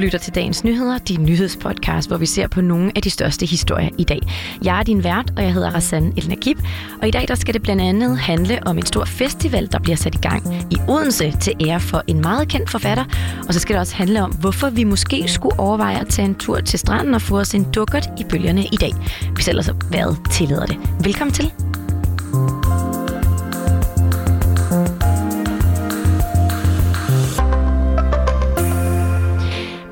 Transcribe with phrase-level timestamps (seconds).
[0.00, 3.88] lytter til dagens nyheder, din nyhedspodcast, hvor vi ser på nogle af de største historier
[3.98, 4.20] i dag.
[4.64, 6.58] Jeg er din vært, og jeg hedder Rassan El Nagib,
[7.02, 9.96] og i dag der skal det blandt andet handle om en stor festival, der bliver
[9.96, 13.04] sat i gang i Odense til ære for en meget kendt forfatter,
[13.48, 16.34] og så skal det også handle om, hvorfor vi måske skulle overveje at tage en
[16.34, 18.92] tur til stranden og få os en dukkert i bølgerne i dag,
[19.34, 20.76] hvis ellers vejret tillader det.
[21.04, 21.69] Velkommen til.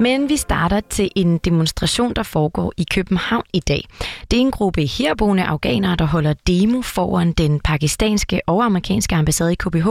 [0.00, 3.88] Men vi starter til en demonstration, der foregår i København i dag.
[4.30, 9.52] Det er en gruppe herboende afghanere, der holder demo foran den pakistanske og amerikanske ambassade
[9.52, 9.88] i KBH,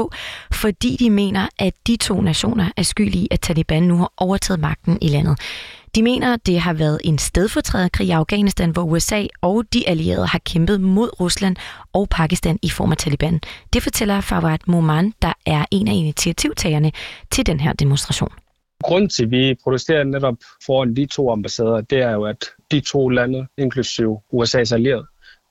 [0.52, 4.60] fordi de mener, at de to nationer er skyldige i, at Taliban nu har overtaget
[4.60, 5.40] magten i landet.
[5.96, 10.28] De mener, at det har været en stedfortræderkrig i Afghanistan, hvor USA og de allierede
[10.28, 11.56] har kæmpet mod Rusland
[11.94, 13.42] og Pakistan i form af Taliban.
[13.74, 16.92] Det fortæller Fawad Moman, der er en af initiativtagerne
[17.32, 18.47] til den her demonstration.
[18.84, 22.80] Grunden til, at vi protesterer netop foran de to ambassader, det er jo, at de
[22.80, 25.06] to lande, inklusive USA's allierede,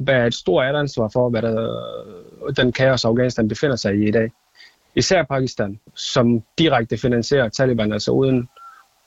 [0.07, 4.31] bærer et stort ansvar for, hvad der, den kaos Afghanistan befinder sig i i dag.
[4.95, 8.49] Især Pakistan, som direkte finansierer Taliban, altså uden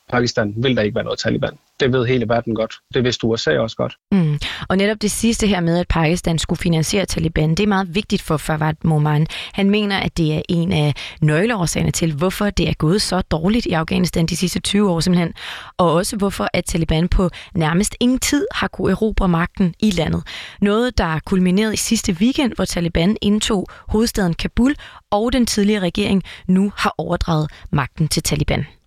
[0.10, 1.58] Pakistan vil der ikke være noget Taliban.
[1.80, 2.76] Det ved hele verden godt.
[2.94, 3.96] Det vidste USA også godt.
[4.12, 4.40] Mm.
[4.70, 8.22] Og netop det sidste her med, at Pakistan skulle finansiere Taliban, det er meget vigtigt
[8.22, 9.28] for Fawad Moman.
[9.54, 13.66] Han mener, at det er en af nøgleårsagerne til, hvorfor det er gået så dårligt
[13.66, 15.34] i Afghanistan de sidste 20 år simpelthen.
[15.78, 20.24] Og også hvorfor, at Taliban på nærmest ingen tid har kunne erobre magten i landet.
[20.62, 24.76] Noget, der kulminerede i sidste weekend, hvor Taliban indtog hovedstaden Kabul,
[25.12, 28.79] og den tidligere regering nu har overdraget magten til Taliban.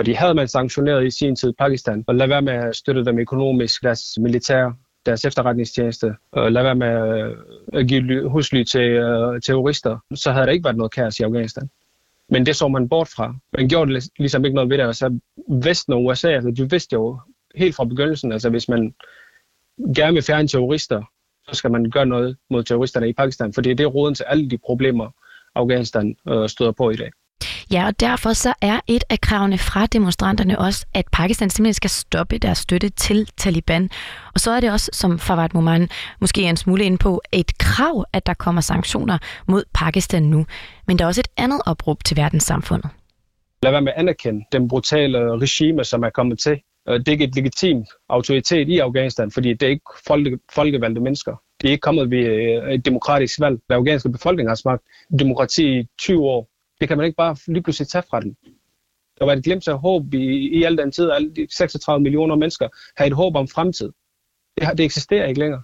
[0.00, 3.18] Fordi havde man sanktioneret i sin tid Pakistan, og lad være med at støtte dem
[3.18, 4.72] økonomisk, deres militær,
[5.06, 7.36] deres efterretningstjeneste, og lad være med øh,
[7.72, 11.70] at give husly til uh, terrorister, så havde der ikke været noget kaos i Afghanistan.
[12.28, 13.34] Men det så man bort fra.
[13.58, 14.84] Man gjorde ligesom ikke noget ved det.
[14.84, 15.18] Altså
[15.48, 17.20] Vesten og USA, altså, de vidste jo
[17.54, 18.94] helt fra begyndelsen, altså hvis man
[19.96, 21.02] gerne vil fjerne terrorister,
[21.48, 24.24] så skal man gøre noget mod terroristerne i Pakistan, for det er det roden til
[24.24, 25.10] alle de problemer,
[25.54, 27.10] Afghanistan øh, støder på i dag.
[27.72, 31.90] Ja, og derfor så er et af kravene fra demonstranterne også, at Pakistan simpelthen skal
[31.90, 33.90] stoppe deres støtte til Taliban.
[34.34, 35.88] Og så er det også, som Fawad Moman
[36.20, 40.46] måske er en smule ind på, et krav, at der kommer sanktioner mod Pakistan nu.
[40.86, 42.90] Men der er også et andet opråb til verdenssamfundet.
[43.62, 46.60] Lad være med at anerkende den brutale regime, som er kommet til.
[46.88, 51.00] Øh, det er ikke et legitim autoritet i Afghanistan, fordi det er ikke folke, folkevalgte
[51.00, 51.42] mennesker.
[51.60, 53.60] Det er ikke kommet ved øh, et demokratisk valg.
[53.68, 54.82] Den afghanske befolkning har smagt
[55.18, 56.50] demokrati i 20 år.
[56.80, 58.36] Det kan man ikke bare lige pludselig tage fra den.
[59.18, 62.36] Der var et glimt af håb i, i al den tid, alle de 36 millioner
[62.36, 63.92] mennesker har et håb om fremtid.
[64.56, 65.62] Det, det eksisterer ikke længere.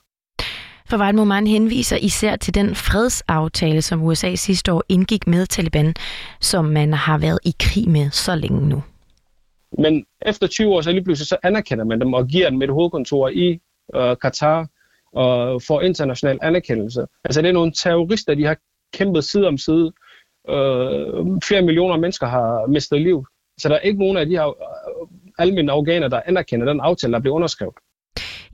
[0.88, 5.94] For Vart Moman henviser især til den fredsaftale, som USA sidste år indgik med Taliban,
[6.41, 8.83] som man har været i krig med så længe nu.
[9.78, 12.71] Men efter 20 år, så lige pludselig så anerkender man dem og giver dem et
[12.71, 13.60] hovedkontor i
[13.94, 14.69] øh, Katar
[15.12, 17.06] og får international anerkendelse.
[17.25, 18.56] Altså det er nogle terrorister, de har
[18.93, 19.93] kæmpet side om side
[20.48, 23.26] Øh, flere millioner mennesker har mistet liv.
[23.58, 25.08] Så der er ikke nogen af de her øh,
[25.38, 27.74] almindelige organer, der anerkender den aftale, der blev underskrevet.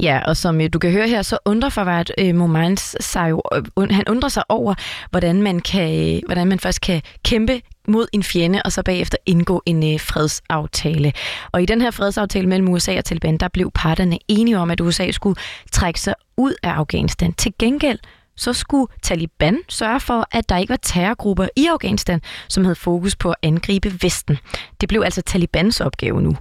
[0.02, 3.42] Ja, og som øh, du kan høre her, så undrer Fawad øh, Momans sig jo,
[3.78, 4.74] øh, han undrer sig over,
[5.10, 9.18] hvordan man, kan, øh, hvordan man først kan kæmpe mod en fjende, og så bagefter
[9.26, 11.12] indgå en øh, fredsaftale.
[11.52, 14.80] Og i den her fredsaftale mellem USA og Taliban, der blev parterne enige om, at
[14.80, 15.36] USA skulle
[15.72, 17.32] trække sig ud af Afghanistan.
[17.32, 17.98] Til gengæld
[18.36, 23.16] så skulle Taliban sørge for, at der ikke var terrorgrupper i Afghanistan, som havde fokus
[23.16, 24.38] på at angribe Vesten.
[24.80, 26.36] Det blev altså Talibans opgave nu.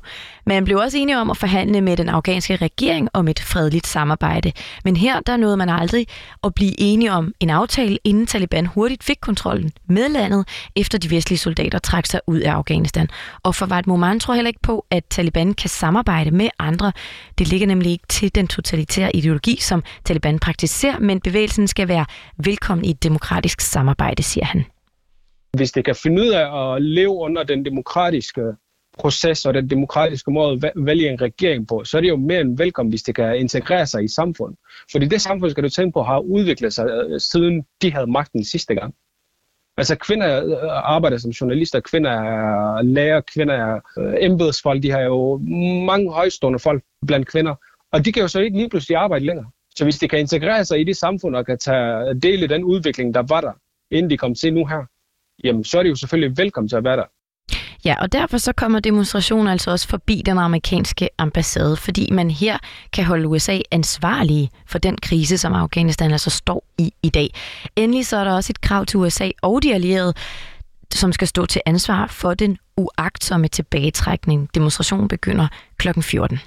[0.45, 4.51] Man blev også enige om at forhandle med den afghanske regering om et fredeligt samarbejde.
[4.83, 6.07] Men her der nåede man aldrig
[6.43, 11.11] at blive enige om en aftale, inden Taliban hurtigt fik kontrollen med landet, efter de
[11.11, 13.07] vestlige soldater trak sig ud af Afghanistan.
[13.43, 16.91] Og for Vart Moman tror heller ikke på, at Taliban kan samarbejde med andre.
[17.37, 22.05] Det ligger nemlig ikke til den totalitære ideologi, som Taliban praktiserer, men bevægelsen skal være
[22.37, 24.65] velkommen i et demokratisk samarbejde, siger han.
[25.57, 28.41] Hvis det kan finde ud af at leve under den demokratiske
[29.01, 32.41] proces og den demokratiske måde at vælge en regering på, så er det jo mere
[32.41, 34.59] end velkommen, hvis det kan integrere sig i samfundet.
[34.91, 38.45] Fordi det samfund, skal du tænke på, har udviklet sig øh, siden de havde magten
[38.45, 38.93] sidste gang.
[39.77, 45.01] Altså kvinder øh, arbejder som journalister, kvinder er lærer, kvinder er øh, embedsfolk, de har
[45.01, 45.37] jo
[45.85, 47.55] mange højstående folk blandt kvinder,
[47.91, 49.49] og de kan jo så ikke lige pludselig arbejde længere.
[49.75, 52.63] Så hvis de kan integrere sig i det samfund og kan tage del i den
[52.63, 53.51] udvikling, der var der,
[53.91, 54.85] inden de kom til nu her,
[55.43, 57.05] jamen så er de jo selvfølgelig velkommen til at være der.
[57.85, 62.57] Ja, og derfor så kommer demonstrationen altså også forbi den amerikanske ambassade, fordi man her
[62.93, 67.33] kan holde USA ansvarlige for den krise, som Afghanistan altså står i i dag.
[67.75, 70.13] Endelig så er der også et krav til USA og de allierede,
[70.93, 74.49] som skal stå til ansvar for den uagtsomme tilbagetrækning.
[74.55, 75.47] Demonstrationen begynder
[75.77, 76.01] kl.
[76.01, 76.39] 14.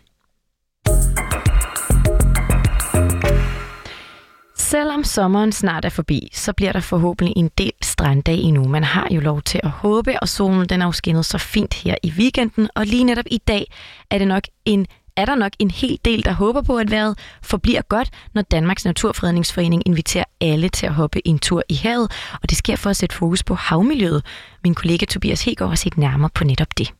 [4.75, 8.69] Selvom sommeren snart er forbi, så bliver der forhåbentlig en del stranddag endnu.
[8.69, 11.75] Man har jo lov til at håbe, og solen den er jo skinnet så fint
[11.75, 12.69] her i weekenden.
[12.75, 13.67] Og lige netop i dag
[14.11, 14.87] er det nok en
[15.17, 18.85] er der nok en hel del, der håber på, at vejret forbliver godt, når Danmarks
[18.85, 22.13] Naturfredningsforening inviterer alle til at hoppe en tur i havet,
[22.43, 24.25] og det sker for at sætte fokus på havmiljøet.
[24.65, 26.93] Min kollega Tobias Hegård har set nærmere på netop det.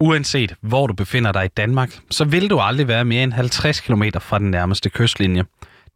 [0.00, 3.80] Uanset hvor du befinder dig i Danmark, så vil du aldrig være mere end 50
[3.80, 5.44] km fra den nærmeste kystlinje.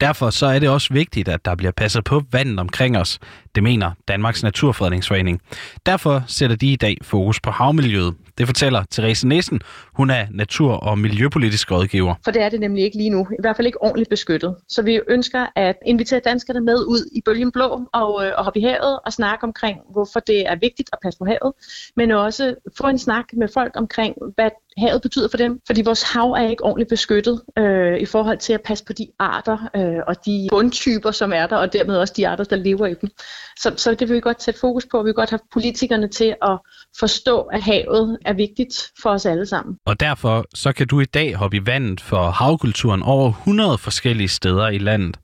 [0.00, 3.18] Derfor så er det også vigtigt, at der bliver passet på vandet omkring os.
[3.54, 5.40] Det mener Danmarks Naturfredningsforening.
[5.86, 8.14] Derfor sætter de i dag fokus på havmiljøet.
[8.38, 9.60] Det fortæller Therese Nissen.
[9.92, 12.14] Hun er natur- og miljøpolitisk rådgiver.
[12.24, 13.26] For det er det nemlig ikke lige nu.
[13.32, 14.56] I hvert fald ikke ordentligt beskyttet.
[14.68, 18.60] Så vi ønsker at invitere danskerne med ud i bølgen blå og, øh, og hoppe
[18.60, 21.52] i havet og snakke omkring, hvorfor det er vigtigt at passe på havet.
[21.96, 25.60] Men også få en snak med folk omkring, hvad havet betyder for dem.
[25.66, 29.06] Fordi vores hav er ikke ordentligt beskyttet øh, i forhold til at passe på de
[29.18, 32.86] arter øh, og de bundtyper, som er der, og dermed også de arter, der lever
[32.86, 33.10] i dem.
[33.58, 35.02] Så, så det vil vi godt sætte fokus på.
[35.02, 36.58] Vi vil godt have politikerne til at
[36.98, 39.76] forstå, at havet er vigtigt for os alle sammen.
[39.86, 44.28] Og derfor så kan du i dag hoppe i vandet for havkulturen over 100 forskellige
[44.28, 45.18] steder i landet.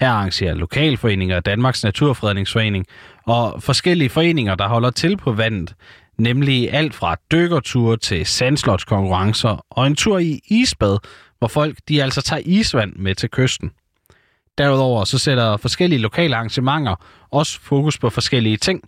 [0.00, 2.86] Her arrangerer lokalforeninger Danmarks Naturfredningsforening
[3.26, 5.74] og forskellige foreninger, der holder til på vandet,
[6.18, 10.98] nemlig alt fra dykkerture til sandslotskonkurrencer og en tur i isbad,
[11.38, 13.70] hvor folk de altså tager isvand med til kysten.
[14.58, 16.94] Derudover så sætter forskellige lokale arrangementer
[17.30, 18.82] også fokus på forskellige ting.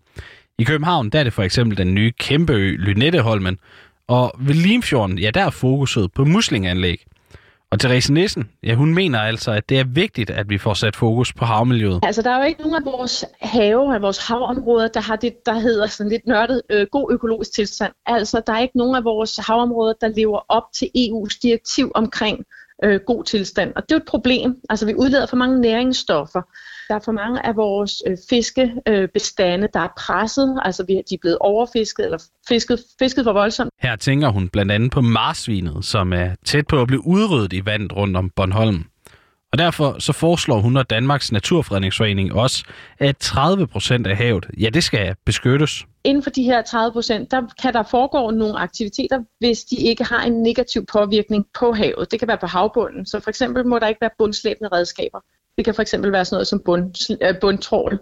[0.58, 3.58] I København der er det for eksempel den nye kæmpe ø Lynetteholmen,
[4.08, 7.06] og ved Limfjorden, ja, der er fokuset på muslinganlæg.
[7.70, 10.96] Og Therese Nissen, ja, hun mener altså, at det er vigtigt, at vi får sat
[10.96, 12.00] fokus på havmiljøet.
[12.02, 15.46] Altså, der er jo ikke nogen af vores have, af vores havområder, der har det,
[15.46, 17.92] der hedder sådan lidt nørdet øh, god økologisk tilstand.
[18.06, 22.44] Altså, der er ikke nogen af vores havområder, der lever op til EU's direktiv omkring
[22.84, 23.72] øh, god tilstand.
[23.76, 24.56] Og det er jo et problem.
[24.70, 26.42] Altså, vi udleder for mange næringsstoffer.
[26.88, 30.58] Der er for mange af vores øh, fiskebestande, øh, der er presset.
[30.62, 32.18] Altså, vi, de er blevet overfisket eller
[32.48, 33.70] fisket, fisket for voldsomt.
[33.80, 37.66] Her tænker hun blandt andet på marsvinet, som er tæt på at blive udryddet i
[37.66, 38.84] vandet rundt om Bornholm.
[39.54, 42.64] Og derfor så foreslår hun og Danmarks Naturfredningsforening også,
[42.98, 45.84] at 30 procent af havet, ja, det skal beskyttes.
[46.04, 50.04] Inden for de her 30 procent, der kan der foregå nogle aktiviteter, hvis de ikke
[50.04, 52.10] har en negativ påvirkning på havet.
[52.10, 53.06] Det kan være på havbunden.
[53.06, 55.20] Så for eksempel må der ikke være bundslæbende redskaber.
[55.56, 57.98] Det kan for eksempel være sådan noget som bund, øh, bundtrål,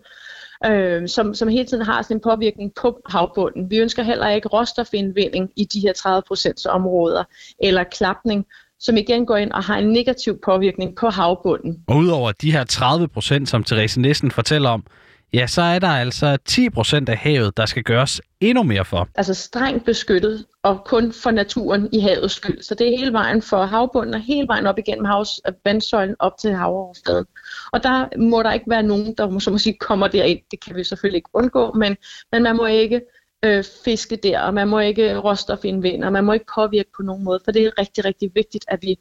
[0.66, 3.70] øh, som, som hele tiden har sådan en påvirkning på havbunden.
[3.70, 7.24] Vi ønsker heller ikke råstofindvinding i de her 30 procents områder,
[7.62, 8.46] eller klapning,
[8.82, 11.84] som igen går ind og har en negativ påvirkning på havbunden.
[11.88, 14.84] Og udover de her 30 procent, som Therese Nissen fortæller om,
[15.32, 19.08] ja, så er der altså 10 procent af havet, der skal gøres endnu mere for.
[19.14, 22.62] Altså strengt beskyttet, og kun for naturen i havets skyld.
[22.62, 26.32] Så det er hele vejen for havbunden og hele vejen op igennem havs, vandsøjlen op
[26.38, 27.26] til havoverfladen.
[27.72, 30.40] Og der må der ikke være nogen, der så må sige, kommer derind.
[30.50, 31.96] Det kan vi selvfølgelig ikke undgå, men,
[32.32, 33.00] men man må ikke
[33.44, 37.24] øh, fiske der, og man må ikke råstofindvinde, og man må ikke påvirke på nogen
[37.24, 38.98] måde, for det er rigtig, rigtig vigtigt, at vi,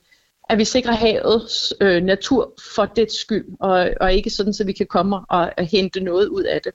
[0.50, 4.74] at vi sikrer havets øh, natur for det skyld, og, og ikke sådan, så vi
[4.74, 6.72] kan komme og, og hente noget ud af det.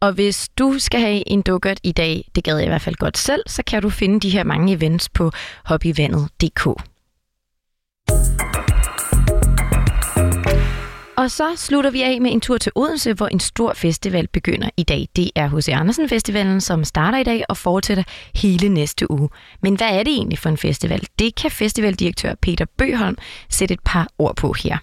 [0.00, 2.96] Og hvis du skal have en dukkert i dag, det gad jeg i hvert fald
[2.96, 5.30] godt selv, så kan du finde de her mange events på
[5.64, 6.66] hobbyvandet.dk.
[11.20, 14.70] Og så slutter vi af med en tur til Odense, hvor en stor festival begynder
[14.76, 15.08] i dag.
[15.16, 15.68] Det er H.C.
[15.68, 19.28] Andersen Festivalen, som starter i dag og fortsætter hele næste uge.
[19.62, 21.06] Men hvad er det egentlig for en festival?
[21.18, 23.16] Det kan festivaldirektør Peter Bøholm
[23.50, 24.78] sætte et par ord på her.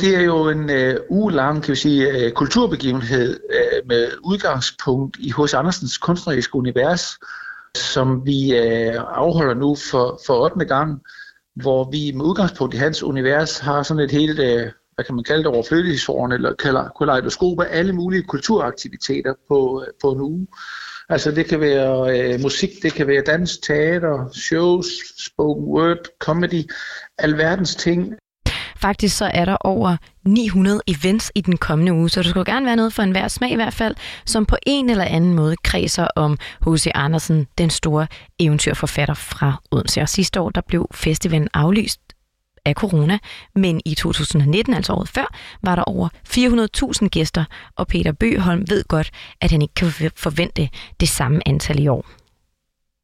[0.00, 5.30] Det er jo en øh, ugelang kan vi sige, øh, kulturbegivenhed øh, med udgangspunkt i
[5.30, 5.54] H.C.
[5.54, 7.18] Andersens kunstneriske univers,
[7.74, 10.64] som vi øh, afholder nu for, for 8.
[10.64, 11.00] gang,
[11.54, 15.24] hvor vi med udgangspunkt i hans univers har sådan et helt, øh, hvad kan man
[15.24, 16.52] kalde det, overflødighedsforan, eller
[16.98, 20.46] kaleidoskop af alle mulige kulturaktiviteter på, øh, på en uge.
[21.08, 24.86] Altså det kan være øh, musik, det kan være dans, teater, shows,
[25.26, 26.70] spoken word, comedy,
[27.18, 28.14] alverdens ting.
[28.76, 32.66] Faktisk så er der over 900 events i den kommende uge, så du skal gerne
[32.66, 33.94] være noget for enhver smag i hvert fald,
[34.26, 36.86] som på en eller anden måde kredser om H.C.
[36.94, 38.06] Andersen, den store
[38.38, 40.00] eventyrforfatter fra Odense.
[40.00, 42.00] Og sidste år der blev festivalen aflyst
[42.66, 43.18] af corona,
[43.54, 46.08] men i 2019, altså året før, var der over
[47.02, 47.44] 400.000 gæster,
[47.76, 50.68] og Peter Bøholm ved godt, at han ikke kan forvente
[51.00, 52.06] det samme antal i år.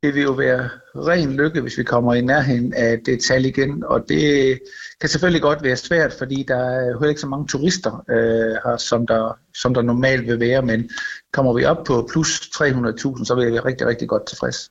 [0.03, 3.85] det vil jo være ren lykke, hvis vi kommer i nærheden af det tal igen,
[3.85, 4.59] og det
[5.01, 8.77] kan selvfølgelig godt være svært, fordi der er jo ikke så mange turister øh, her,
[8.77, 10.91] som der, som der normalt vil være, men
[11.33, 14.71] kommer vi op på plus 300.000, så vil jeg være rigtig, rigtig godt tilfreds.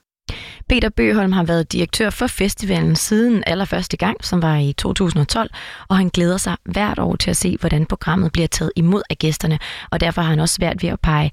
[0.72, 5.50] Peter Bøholm har været direktør for festivalen siden allerførste gang, som var i 2012,
[5.90, 9.18] og han glæder sig hvert år til at se, hvordan programmet bliver taget imod af
[9.18, 9.60] gæsterne,
[9.92, 11.32] og derfor har han også svært ved at pege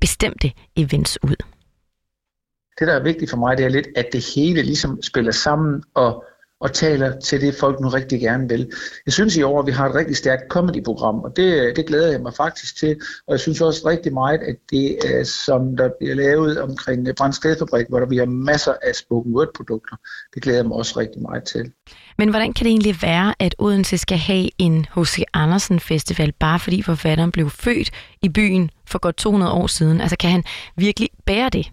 [0.00, 1.36] bestemte events ud.
[2.78, 5.82] Det, der er vigtigt for mig, det er lidt, at det hele ligesom spiller sammen
[5.94, 6.24] og,
[6.60, 8.72] og taler til det, folk nu rigtig gerne vil.
[9.06, 12.10] Jeg synes i år, at vi har et rigtig stærkt comedy-program, og det, det glæder
[12.10, 12.96] jeg mig faktisk til.
[13.26, 17.86] Og jeg synes også rigtig meget, at det, som der bliver lavet omkring øh, Brændstedfabrik,
[17.88, 19.96] hvor der bliver masser af spoken word-produkter,
[20.34, 21.72] det glæder jeg mig også rigtig meget til.
[22.18, 25.22] Men hvordan kan det egentlig være, at Odense skal have en H.C.
[25.34, 27.90] Andersen Festival, bare fordi forfatteren blev født
[28.22, 30.00] i byen for godt 200 år siden?
[30.00, 30.44] Altså kan han
[30.76, 31.70] virkelig bære det?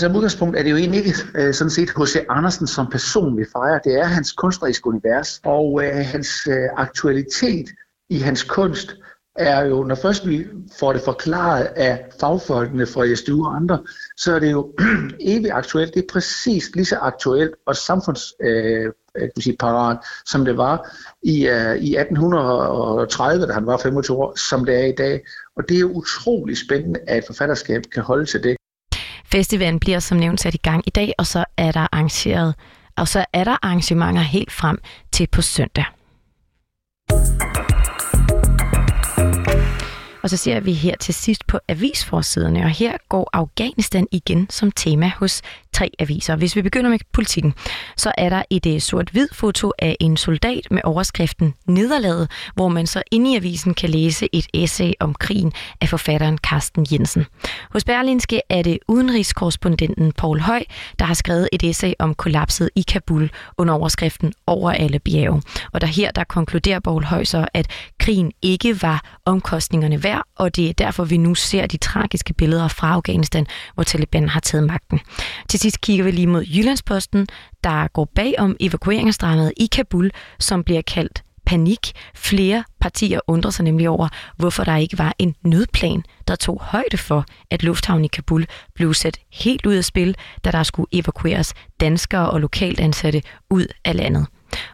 [0.00, 2.16] Som udgangspunkt er det jo egentlig ikke øh, sådan set H.C.
[2.28, 3.78] Andersen som person, vi fejrer.
[3.78, 7.68] Det er hans kunstneriske univers og øh, hans øh, aktualitet
[8.10, 8.96] i hans kunst
[9.36, 10.46] er jo, når først vi
[10.78, 13.82] får det forklaret af fagfolkene fra SDU og andre,
[14.16, 14.72] så er det jo
[15.20, 15.94] evigt aktuelt.
[15.94, 18.86] Det er præcis lige så aktuelt og samfundsparat,
[19.16, 24.64] øh, øh som det var i, uh, i 1830, da han var 25 år, som
[24.64, 25.24] det er i dag.
[25.56, 28.56] Og det er utrolig spændende, at forfatterskab kan holde til det.
[29.34, 32.54] Festivalen bliver som nævnt sat i gang i dag, og så er der arrangeret,
[32.96, 34.78] og så er der arrangementer helt frem
[35.12, 35.84] til på søndag.
[40.22, 44.72] Og så ser vi her til sidst på avisforsiderne, og her går Afghanistan igen som
[44.72, 45.42] tema hos
[45.74, 46.36] tre aviser.
[46.36, 47.54] Hvis vi begynder med politikken,
[47.96, 52.86] så er der et øh, sort-hvid foto af en soldat med overskriften Nederlaget, hvor man
[52.86, 57.26] så inde i avisen kan læse et essay om krigen af forfatteren Carsten Jensen.
[57.72, 60.64] Hos Berlinske er det udenrigskorrespondenten Paul Høj,
[60.98, 65.42] der har skrevet et essay om kollapset i Kabul under overskriften Over alle bjerge.
[65.72, 67.66] Og der her, der konkluderer Paul Høj så, at
[67.98, 72.68] krigen ikke var omkostningerne værd, og det er derfor, vi nu ser de tragiske billeder
[72.68, 75.00] fra Afghanistan, hvor Taliban har taget magten.
[75.48, 77.26] Til sidst kigger vi lige mod Jyllandsposten,
[77.64, 81.92] der går bag om evakueringsdramaet i Kabul, som bliver kaldt panik.
[82.14, 86.98] Flere partier undrer sig nemlig over, hvorfor der ikke var en nødplan, der tog højde
[86.98, 91.54] for, at lufthavnen i Kabul blev sat helt ud af spil, da der skulle evakueres
[91.80, 94.26] danskere og lokalt ansatte ud af landet.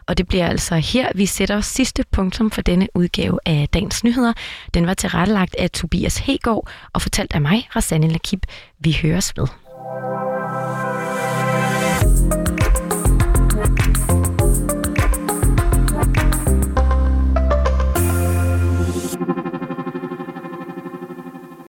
[0.07, 4.33] Og det bliver altså her, vi sætter sidste punktum for denne udgave af Dagens Nyheder.
[4.73, 8.43] Den var tilrettelagt af Tobias Hegård og fortalt af mig, Rasanne Lakib.
[8.79, 9.47] Vi høres ved.